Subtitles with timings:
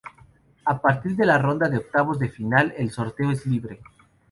[0.65, 3.83] A partir de la ronda de octavos de final el sorteo es libre.